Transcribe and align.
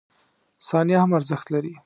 •ثانیه 0.67 0.97
هم 1.03 1.11
ارزښت 1.17 1.47
لري. 1.53 1.73